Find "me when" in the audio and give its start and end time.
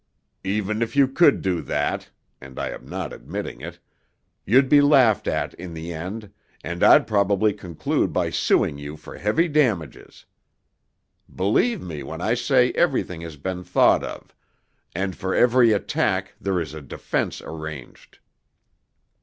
11.83-12.19